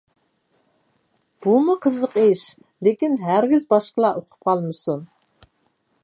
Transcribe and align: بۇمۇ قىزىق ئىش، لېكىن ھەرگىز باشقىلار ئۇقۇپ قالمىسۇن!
بۇمۇ 1.45 1.75
قىزىق 1.83 2.15
ئىش، 2.21 2.41
لېكىن 2.87 3.17
ھەرگىز 3.27 3.67
باشقىلار 3.73 4.17
ئۇقۇپ 4.21 4.49
قالمىسۇن! 4.49 5.05